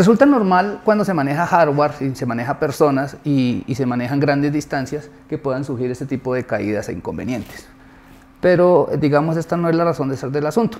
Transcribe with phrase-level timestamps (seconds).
[0.00, 4.50] Resulta normal cuando se maneja hardware, y se maneja personas y, y se manejan grandes
[4.50, 7.68] distancias que puedan surgir este tipo de caídas e inconvenientes.
[8.40, 10.78] Pero digamos, esta no es la razón de ser del asunto.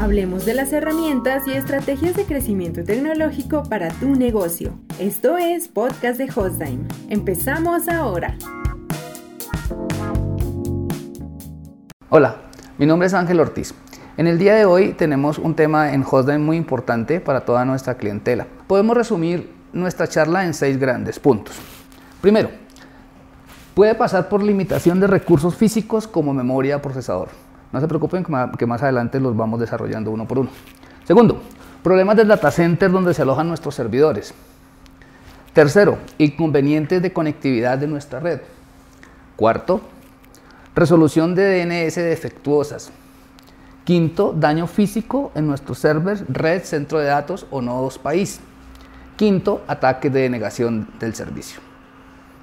[0.00, 4.76] Hablemos de las herramientas y estrategias de crecimiento tecnológico para tu negocio.
[4.98, 6.88] Esto es Podcast de Hostime.
[7.08, 8.36] Empezamos ahora.
[12.08, 12.34] Hola,
[12.78, 13.72] mi nombre es Ángel Ortiz.
[14.16, 17.96] En el día de hoy tenemos un tema en Hostime muy importante para toda nuestra
[17.96, 18.46] clientela.
[18.68, 21.56] Podemos resumir nuestra charla en seis grandes puntos.
[22.20, 22.50] Primero,
[23.74, 27.30] puede pasar por limitación de recursos físicos como memoria, procesador.
[27.72, 28.24] No se preocupen
[28.56, 30.50] que más adelante los vamos desarrollando uno por uno.
[31.02, 31.42] Segundo,
[31.82, 34.32] problemas del data center donde se alojan nuestros servidores.
[35.52, 38.42] Tercero, inconvenientes de conectividad de nuestra red.
[39.34, 39.80] Cuarto,
[40.76, 42.92] resolución de DNS defectuosas.
[43.84, 48.40] Quinto, daño físico en nuestros servers, red, centro de datos o nodos país.
[49.16, 51.60] Quinto, ataque de denegación del servicio.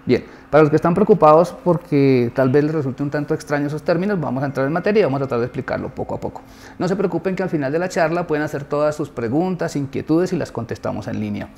[0.05, 3.81] Bien, para los que están preocupados porque tal vez les resulte un tanto extraño esos
[3.81, 6.41] términos, vamos a entrar en materia y vamos a tratar de explicarlo poco a poco.
[6.77, 10.33] No se preocupen que al final de la charla pueden hacer todas sus preguntas, inquietudes
[10.33, 11.49] y las contestamos en línea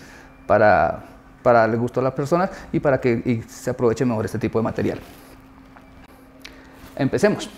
[0.47, 1.03] para,
[1.41, 4.63] para darle gusto a las personas y para que se aproveche mejor este tipo de
[4.63, 4.99] material.
[6.95, 7.49] Empecemos.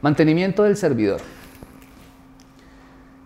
[0.00, 1.20] Mantenimiento del servidor.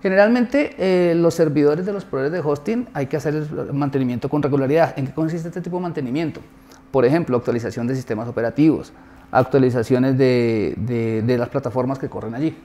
[0.03, 4.43] Generalmente eh, los servidores de los proveedores de hosting hay que hacer el mantenimiento con
[4.43, 4.99] regularidad.
[4.99, 6.41] ¿En qué consiste este tipo de mantenimiento?
[6.91, 8.93] Por ejemplo, actualización de sistemas operativos,
[9.31, 12.57] actualizaciones de, de las plataformas que corren allí.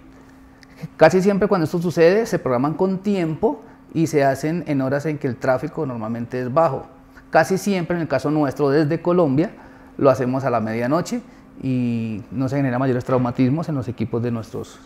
[0.98, 3.62] Casi siempre cuando esto sucede se programan con tiempo
[3.94, 6.88] y se hacen en horas en que el tráfico normalmente es bajo.
[7.30, 9.52] Casi siempre en el caso nuestro desde Colombia
[9.98, 11.22] lo hacemos a la medianoche
[11.62, 14.80] y no se genera mayores traumatismos en los equipos de nuestros,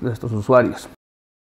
[0.00, 0.88] de nuestros usuarios.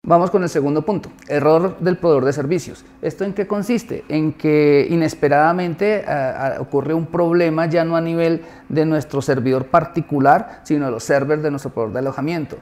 [0.08, 2.86] Vamos con el segundo punto, error del proveedor de servicios.
[3.02, 4.06] ¿Esto en qué consiste?
[4.08, 10.62] En que inesperadamente uh, ocurre un problema ya no a nivel de nuestro servidor particular,
[10.62, 12.58] sino de los servers de nuestro proveedor de alojamiento.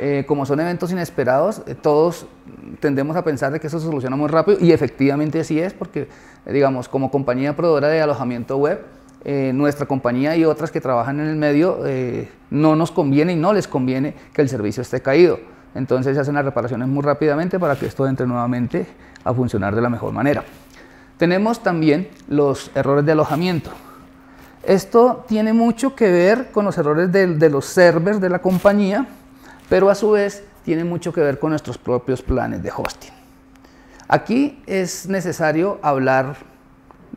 [0.00, 2.26] Eh, como son eventos inesperados, eh, todos
[2.80, 6.08] tendemos a pensar de que eso se soluciona muy rápido y efectivamente así es porque,
[6.44, 8.80] digamos, como compañía proveedora de alojamiento web,
[9.24, 11.78] eh, nuestra compañía y otras que trabajan en el medio
[12.50, 15.38] no nos conviene y no les conviene que el servicio esté caído.
[15.74, 18.86] Entonces se hacen las reparaciones muy rápidamente para que esto entre nuevamente
[19.24, 20.44] a funcionar de la mejor manera.
[21.16, 23.70] Tenemos también los errores de alojamiento.
[24.62, 29.06] Esto tiene mucho que ver con los errores de, los servers de la compañía,
[29.68, 33.12] pero a su vez tiene mucho que ver con nuestros propios planes de hosting.
[34.08, 36.36] Aquí es necesario hablar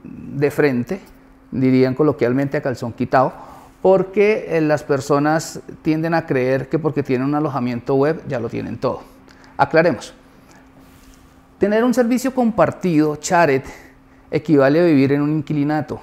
[0.03, 1.01] de frente,
[1.51, 3.33] dirían coloquialmente a calzón quitado,
[3.83, 8.47] porque eh, las personas tienden a creer que porque tienen un alojamiento web ya lo
[8.47, 9.01] tienen todo.
[9.57, 10.13] Aclaremos.
[11.59, 13.65] Tener un servicio compartido, Charet,
[14.31, 15.99] equivale a vivir en un inquilinato.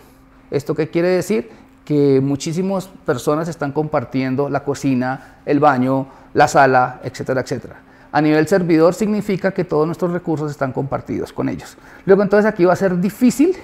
[0.51, 1.49] ¿Esto qué quiere decir?
[1.87, 7.77] Que muchísimas personas están compartiendo la cocina, el baño, la sala, etcétera, etcétera.
[8.13, 11.79] A nivel servidor significa que todos nuestros recursos están compartidos con ellos.
[12.05, 13.57] Luego entonces aquí va a ser difícil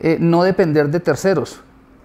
[0.00, 1.60] eh, no depender de terceros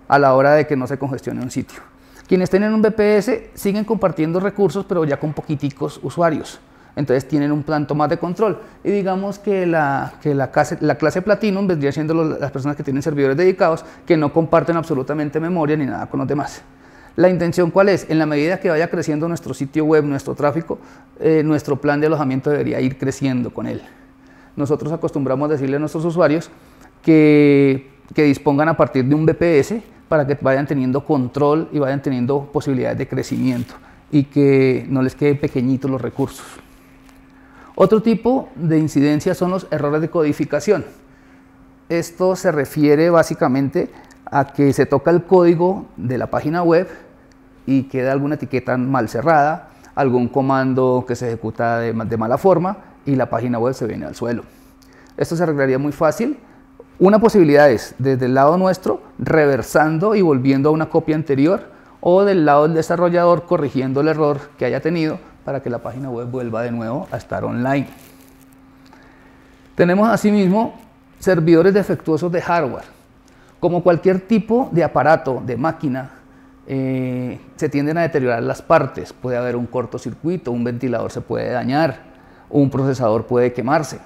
[0.10, 1.80] a la hora de que no se congestione un sitio.
[2.28, 6.60] Quienes tienen un VPS siguen compartiendo recursos, pero ya con poquiticos usuarios.
[6.96, 8.60] Entonces tienen un tanto más de control.
[8.84, 12.84] Y digamos que la, que la, clase, la clase Platinum vendría siendo las personas que
[12.84, 16.62] tienen servidores dedicados, que no comparten absolutamente memoria ni nada con los demás.
[17.16, 18.06] La intención cuál es?
[18.10, 20.80] En la medida que vaya creciendo nuestro sitio web, nuestro tráfico,
[21.20, 23.82] eh, nuestro plan de alojamiento debería ir creciendo con él.
[24.56, 26.50] Nosotros acostumbramos decirle a nuestros usuarios
[27.02, 29.76] que, que dispongan a partir de un VPS
[30.10, 33.76] para que vayan teniendo control y vayan teniendo posibilidades de crecimiento
[34.12, 36.46] y que no les queden pequeñitos los recursos.
[37.76, 40.84] Otro tipo de incidencia son los errores de codificación.
[41.88, 43.90] Esto se refiere básicamente
[44.26, 46.90] a que se toca el código de la página web
[47.66, 52.78] y queda alguna etiqueta mal cerrada, algún comando que se ejecuta de, de mala forma
[53.06, 54.44] y la página web se viene al suelo.
[55.18, 56.38] Esto se arreglaría muy fácil
[57.00, 62.24] una posibilidad es, desde el lado nuestro, reversando y volviendo a una copia anterior, o
[62.24, 66.28] del lado del desarrollador, corrigiendo el error que haya tenido para que la página web
[66.28, 67.88] vuelva de nuevo a estar online.
[69.76, 70.74] Tenemos asimismo
[71.20, 72.86] servidores defectuosos de hardware.
[73.60, 76.12] Como cualquier tipo de aparato, de máquina,
[76.68, 79.14] eh, se tienden a deteriorar las partes.
[79.14, 82.04] Puede haber un cortocircuito, un ventilador se puede dañar,
[82.50, 84.00] un procesador puede quemarse.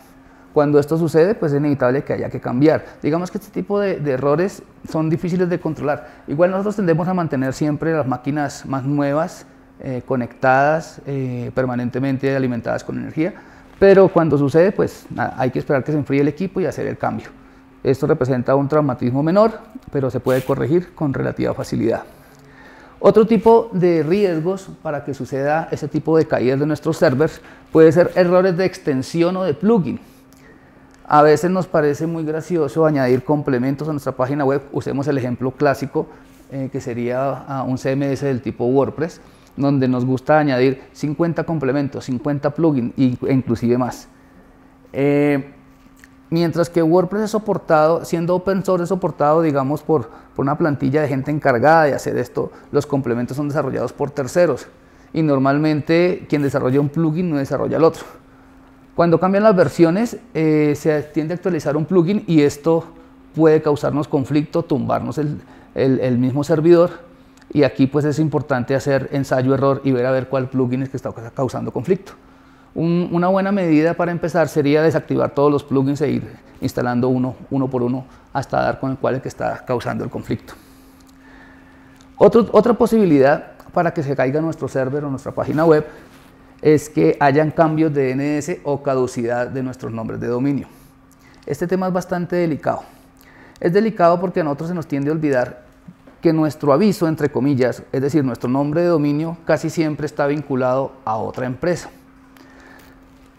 [0.53, 2.85] Cuando esto sucede, pues es inevitable que haya que cambiar.
[3.01, 6.23] Digamos que este tipo de, errores son difíciles de controlar.
[6.27, 9.47] Igual nosotros tendemos a mantener siempre las máquinas más nuevas,
[9.79, 13.33] eh, conectadas, eh, permanentemente alimentadas con energía,
[13.79, 16.97] Pero cuando sucede, pues hay que esperar que se enfríe el equipo y hacer el
[16.97, 17.29] cambio.
[17.83, 19.59] Esto representa un traumatismo menor,
[19.91, 22.03] pero se puede corregir con relativa facilidad.
[22.99, 27.41] Otro tipo de riesgos para que suceda ese tipo de caídas de nuestros servers
[27.73, 29.99] puede ser errores de extensión o de plugin.
[31.05, 34.61] A veces nos parece muy gracioso añadir complementos a nuestra página web.
[34.71, 36.07] Usemos el ejemplo clásico
[36.51, 39.19] eh, que sería ah, un CMS del tipo WordPress,
[39.57, 44.07] donde nos gusta añadir 50 complementos, 50 plugins e inclusive más.
[44.93, 45.51] Eh,
[46.29, 51.01] mientras que WordPress es soportado, siendo open source, es soportado, digamos, por, por una plantilla
[51.01, 54.67] de gente encargada de hacer esto, los complementos son desarrollados por terceros
[55.11, 58.22] y normalmente quien desarrolla un plugin no desarrolla el otro.
[58.95, 62.85] Cuando cambian las versiones, eh, se tiende a actualizar un plugin y esto
[63.33, 66.91] puede causarnos conflicto, tumbarnos el, mismo servidor
[67.51, 70.97] y aquí pues es importante hacer ensayo-error y ver a ver cuál plugin es que
[70.97, 72.13] está causando conflicto.
[72.75, 76.23] una buena medida para empezar sería desactivar todos los plugins e ir
[76.61, 80.11] instalando uno, uno por uno hasta dar con el cual es que está causando el
[80.11, 80.53] conflicto.
[82.17, 85.87] otra posibilidad para que se caiga nuestro server o nuestra página web
[86.63, 90.67] es que hayan cambios de DNS o caducidad de nuestros nombres de dominio.
[91.45, 92.83] Este tema es bastante delicado.
[93.59, 95.65] Es delicado porque a nosotros se nos tiende a olvidar
[96.21, 100.93] que nuestro aviso, entre comillas, es decir, nuestro nombre de dominio, casi siempre está vinculado
[101.03, 101.89] a otra empresa.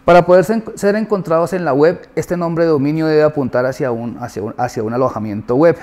[0.04, 0.44] Para poder
[0.74, 4.54] ser encontrados en la web, este nombre de dominio debe apuntar hacia un, hacia un,
[4.58, 5.78] hacia un alojamiento web.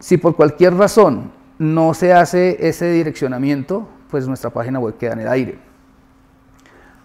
[0.00, 5.20] Si por cualquier razón no se hace ese direccionamiento, pues nuestra página web queda en
[5.20, 5.65] el aire.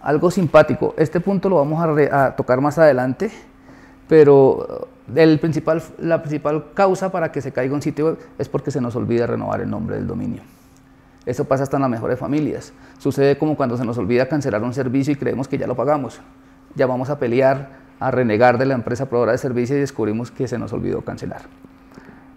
[0.02, 3.30] Algo simpático, este punto lo vamos a, tocar más adelante,
[4.08, 8.72] pero el principal, la principal causa para que se caiga un sitio web es porque
[8.72, 10.42] se nos olvida renovar el nombre del dominio.
[11.24, 12.72] Eso pasa hasta en las mejores familias.
[12.98, 16.20] Sucede como cuando se nos olvida cancelar un servicio y creemos que ya lo pagamos.
[16.74, 17.68] Ya vamos a pelear,
[18.00, 21.42] a renegar de la empresa proveedora de servicio y descubrimos que se nos olvidó cancelar.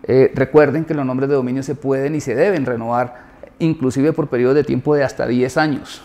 [0.04, 3.16] Eh, recuerden que los nombres de dominio se pueden y se deben renovar,
[3.58, 6.04] inclusive por periodos de tiempo de hasta 10 años,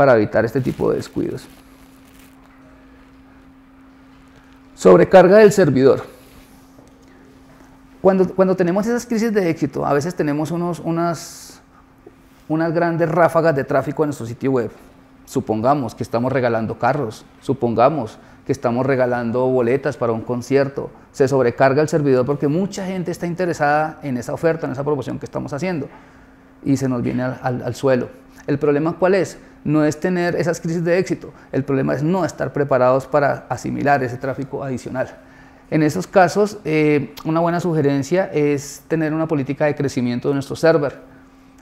[0.00, 1.46] para evitar este tipo de descuidos.
[4.74, 6.04] Sobrecarga del servidor.
[8.00, 11.60] Cuando, cuando tenemos esas crisis de éxito, a veces tenemos unos, unas,
[12.48, 14.70] unas grandes ráfagas de tráfico en nuestro sitio web.
[15.26, 18.16] Supongamos que estamos regalando carros, supongamos
[18.46, 20.90] que estamos regalando boletas para un concierto.
[21.12, 25.18] Se sobrecarga el servidor porque mucha gente está interesada en esa oferta, en esa promoción
[25.18, 25.90] que estamos haciendo
[26.64, 28.19] y se nos viene al, al suelo.
[28.46, 29.38] ¿El problema cuál es?
[29.64, 34.02] no es tener esas crisis de éxito, el problema es no estar preparados para asimilar
[34.02, 35.08] ese tráfico adicional.
[35.70, 40.56] En esos casos, eh, una buena sugerencia es tener una política de crecimiento de nuestro
[40.56, 40.98] server,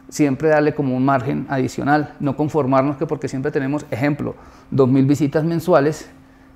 [0.09, 4.35] siempre darle como un margen adicional, no conformarnos que porque siempre tenemos, ejemplo,
[4.73, 6.09] 2.000 visitas mensuales,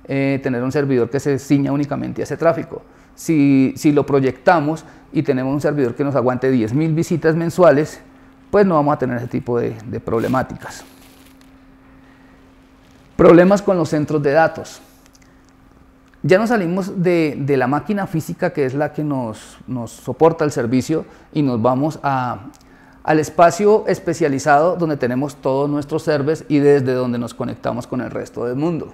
[0.05, 2.81] eh, tener un servidor que se ciña únicamente a ese tráfico.
[3.13, 8.01] Si, lo proyectamos y tenemos un servidor que nos aguante 10.000 visitas mensuales,
[8.53, 10.85] pues no vamos a tener ese tipo de problemáticas.
[13.15, 14.79] Problemas con los centros de datos.
[16.21, 19.57] Ya nos salimos de, la máquina física que es la que nos,
[19.87, 21.03] soporta el servicio
[21.33, 27.33] y nos vamos al espacio especializado donde tenemos todos nuestros servers y desde donde nos
[27.33, 28.93] conectamos con el resto del mundo.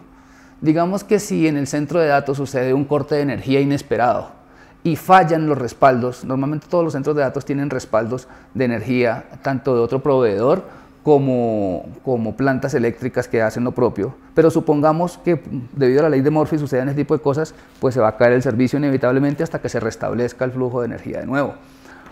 [0.61, 4.38] Digamos que si en el centro de datos sucede un corte de energía inesperado
[4.83, 9.75] y fallan los respaldos, normalmente todos los centros de datos tienen respaldos de energía, tanto
[9.75, 10.63] de otro proveedor
[11.03, 15.41] como, como plantas eléctricas que hacen lo propio, pero supongamos que
[15.73, 18.17] debido a la ley de Murphy sucedan ese tipo de cosas, pues se va a
[18.17, 21.55] caer el servicio inevitablemente hasta que se restablezca el flujo de energía de nuevo.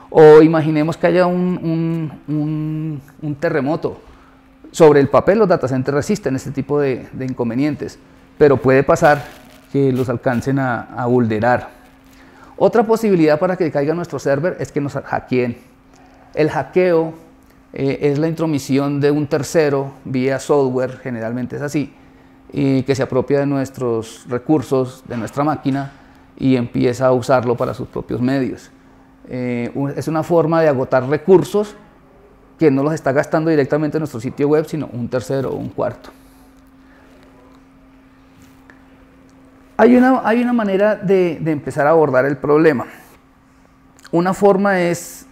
[0.10, 4.00] O imaginemos que haya un, un, terremoto.
[4.72, 8.00] Sobre el papel los data centers resisten este tipo de, de inconvenientes,
[8.38, 9.24] pero puede pasar
[9.72, 11.77] que los alcancen a, a vulnerar.
[12.58, 15.58] Otra posibilidad para que caiga nuestro server es que nos hackeen.
[16.34, 17.14] El hackeo
[17.74, 21.94] eh, es la intromisión de un tercero vía software, generalmente es así,
[22.52, 25.92] y que se apropia de nuestros recursos, de nuestra máquina,
[26.36, 28.72] y empieza a usarlo para sus propios medios.
[29.30, 31.76] Eh, es una forma de agotar recursos
[32.58, 35.70] que no los está gastando directamente en nuestro sitio web, sino un tercero o un
[35.70, 36.10] cuarto.
[39.78, 42.88] Hay una, hay una manera de, de empezar a abordar el problema.
[44.12, 45.28] Una forma es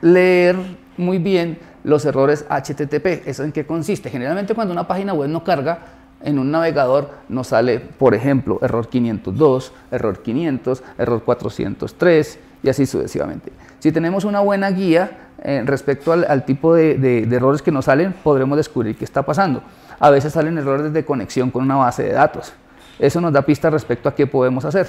[0.00, 0.56] leer
[0.96, 3.26] muy bien los errores HTTP.
[3.26, 4.10] ¿Eso en qué consiste?
[4.10, 5.78] Generalmente cuando una página web no carga,
[6.22, 12.86] en un navegador nos sale, por ejemplo, error 502, error 500, error 403 y así
[12.86, 13.52] sucesivamente.
[13.78, 18.56] Si tenemos una buena guía eh, respecto al, tipo de, errores que nos salen, podremos
[18.56, 19.62] descubrir qué está pasando.
[20.00, 22.52] a veces salen errores de conexión con una base de datos.
[22.98, 24.88] Eso nos da pista respecto a qué podemos hacer.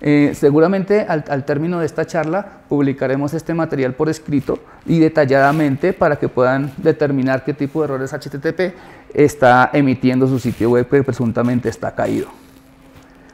[0.00, 5.92] Eh, seguramente al, al, término de esta charla publicaremos este material por escrito y detalladamente
[5.92, 8.76] para que puedan determinar qué tipo de errores HTTP
[9.12, 12.28] está emitiendo su sitio web que presuntamente está caído.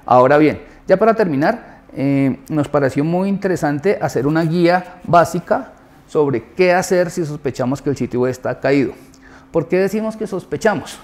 [0.07, 5.73] Ahora bien, ya para terminar, eh, nos pareció muy interesante hacer una guía básica
[6.09, 8.93] sobre qué hacer si sospechamos que el sitio web está caído.
[9.51, 10.99] ¿Por qué decimos que sospechamos?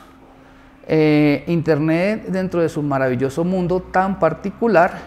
[0.86, 4.98] Eh, Internet, dentro de su maravilloso mundo tan particular,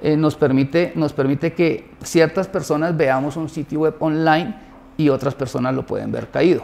[0.00, 4.54] eh, nos, permite, nos permite que ciertas personas veamos un sitio web online
[4.96, 6.62] y otras personas lo pueden ver caído.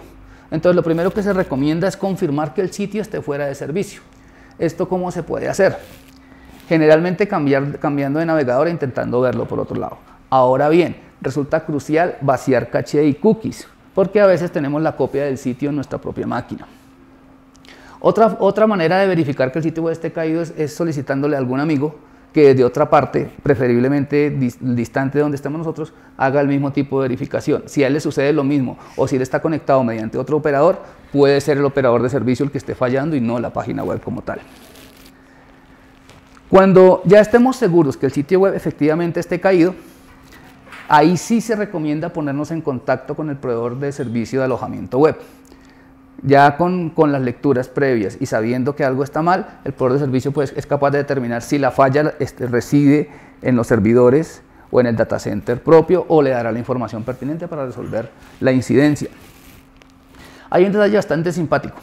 [0.50, 4.02] Entonces, lo primero que se recomienda es confirmar que el sitio esté fuera de servicio.
[4.58, 5.76] ¿Esto cómo se puede hacer?
[6.68, 9.98] Generalmente cambiando de navegador e intentando verlo por otro lado.
[10.30, 15.38] Ahora bien, resulta crucial vaciar caché y cookies, porque a veces tenemos la copia del
[15.38, 16.66] sitio en nuestra propia máquina.
[18.06, 21.38] Otra, otra manera de verificar que el sitio web esté caído es, es solicitándole a
[21.38, 21.94] algún amigo
[22.34, 27.08] que desde otra parte, preferiblemente distante de donde estemos nosotros, haga el mismo tipo de
[27.08, 27.62] verificación.
[27.64, 30.82] Si a él le sucede lo mismo o si él está conectado mediante otro operador,
[31.12, 34.02] puede ser el operador de servicio el que esté fallando y no la página web
[34.02, 34.40] como tal.
[36.50, 39.74] Cuando ya estemos seguros que el sitio web efectivamente esté caído,
[40.88, 45.16] ahí sí se recomienda ponernos en contacto con el proveedor de servicio de alojamiento web.
[46.22, 50.32] Ya con, las lecturas previas y sabiendo que algo está mal, el proveedor de servicio
[50.32, 53.10] pues, es capaz de determinar si la falla este, reside
[53.42, 57.46] en los servidores o en el data center propio o le dará la información pertinente
[57.46, 59.08] para resolver la incidencia.
[60.50, 61.76] Hay un detalle bastante simpático.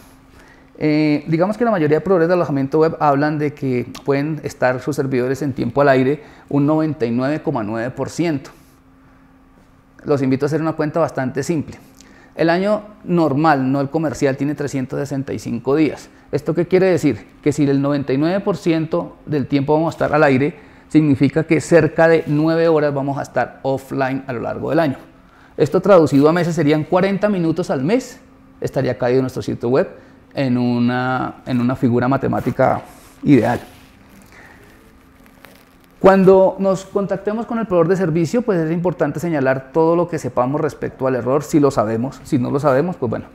[0.78, 4.82] Eh, digamos que la mayoría de proveedores de alojamiento web hablan de que pueden estar
[4.82, 8.42] sus servidores en tiempo al aire un 99,9%.
[10.04, 11.78] Los invito a hacer una cuenta bastante simple.
[12.36, 16.10] El año normal, no el comercial, tiene 365 días.
[16.32, 17.28] ¿Esto qué quiere decir?
[17.44, 20.56] Que si el 99% del tiempo vamos a estar al aire,
[20.88, 24.98] significa que cerca de 9 horas vamos a estar offline a lo largo del año.
[25.58, 28.20] Esto traducido a meses serían 40 minutos al mes,
[28.62, 29.90] estaría caído nuestro sitio web
[30.34, 32.82] en una, en una figura matemática
[33.24, 33.60] ideal.
[36.02, 40.18] Cuando nos contactemos con el proveedor de servicio, pues es importante señalar todo lo que
[40.18, 42.20] sepamos respecto al error, si lo sabemos.
[42.24, 43.26] Si no lo sabemos, pues bueno,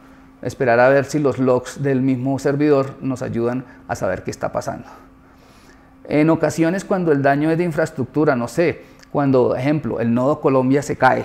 [0.42, 4.50] esperar a ver si los logs del mismo servidor nos ayudan a saber qué está
[4.50, 4.88] pasando.
[6.08, 8.82] En ocasiones cuando el daño es de infraestructura, no sé,
[9.12, 11.24] cuando, ejemplo, el nodo Colombia se cae,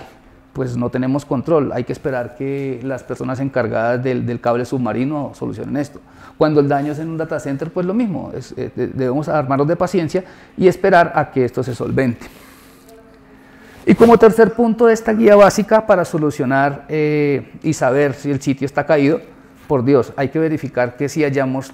[0.53, 1.71] pues no tenemos control.
[1.73, 5.99] Hay que esperar que las personas encargadas del, cable submarino solucionen esto.
[6.37, 8.31] Cuando el daño es en un data center, pues lo mismo.
[8.33, 10.23] Eh, debemos armarnos de paciencia
[10.57, 12.27] y esperar a que esto se solvente.
[13.85, 18.39] Y como tercer punto de esta guía básica para solucionar eh, y saber si el
[18.41, 19.21] sitio está caído,
[19.67, 21.71] por Dios, hay que verificar que si hayamos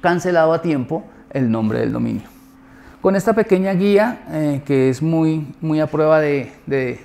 [0.00, 2.22] cancelado a tiempo el nombre del dominio.
[3.02, 7.00] Con esta pequeña guía, eh, que es muy, muy a prueba de, de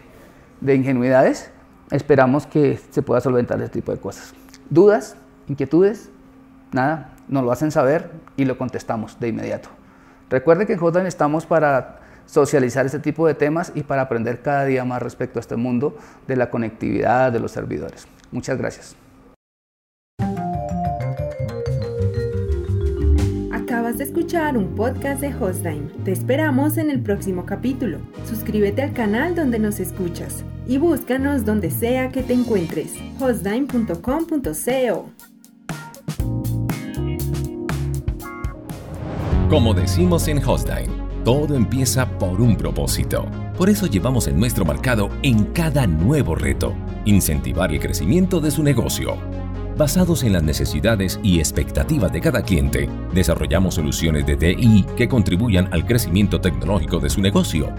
[0.62, 1.52] ingenuidades,
[1.92, 4.34] esperamos que se pueda solventar este tipo de cosas.
[4.70, 5.16] ¿Dudas?
[5.48, 6.10] ¿Inquietudes?
[6.72, 9.70] Nada, nos lo hacen saber y lo contestamos de inmediato.
[10.30, 14.66] Recuerde que en Hotline estamos para socializar este tipo de temas y para aprender cada
[14.66, 15.98] día más respecto a este mundo
[16.28, 18.08] de la conectividad de los servidores.
[18.32, 19.07] Muchas gracias.
[23.78, 25.92] Acabas de escuchar un podcast de Hostime.
[26.04, 28.00] Te esperamos en el próximo capítulo.
[28.28, 32.96] Suscríbete al canal donde nos escuchas y búscanos donde sea que te encuentres.
[33.20, 35.12] hostime.com.co
[39.48, 40.90] Como decimos en Hostime,
[41.24, 43.28] todo empieza por un propósito.
[43.60, 46.74] Por eso llevamos en nuestro mercado en cada nuevo reto,
[47.06, 49.37] incentivar el crecimiento de su negocio
[49.78, 55.72] Basados en las necesidades y expectativas de cada cliente, desarrollamos soluciones de TI que contribuyan
[55.72, 57.70] al crecimiento tecnológico de su negocio.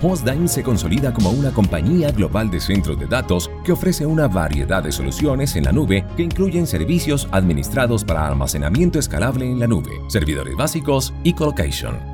[0.00, 4.82] Hostdime se consolida como una compañía global de centros de datos que ofrece una variedad
[4.82, 9.90] de soluciones en la nube que incluyen servicios administrados para almacenamiento escalable en la nube,
[10.08, 12.11] servidores básicos y colocation